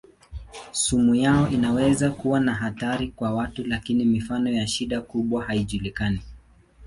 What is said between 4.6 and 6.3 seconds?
shida kubwa haijulikani.